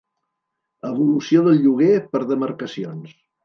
Evolució 0.89 1.45
del 1.49 1.61
lloguer 1.67 2.01
per 2.17 2.25
demarcacions. 2.35 3.17